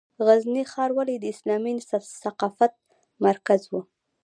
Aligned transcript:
غزني 0.25 0.63
ښار 0.71 0.89
ولې 0.97 1.15
د 1.19 1.25
اسلامي 1.33 1.73
ثقافت 2.23 2.73
مرکز 3.25 3.61
و؟ 3.71 3.73